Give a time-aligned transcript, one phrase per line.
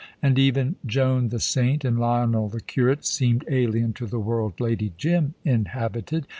[0.19, 4.93] And even Joan the saint and Lionel the curate seemed alien to the world Lady
[4.97, 6.25] Jim inhabited.